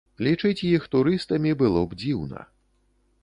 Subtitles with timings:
[0.27, 2.39] Лічыць іх турыстамі было б дзіўна.